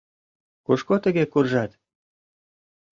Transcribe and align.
Кушко 0.65 0.95
тыге 1.03 1.23
куржат? 1.31 1.71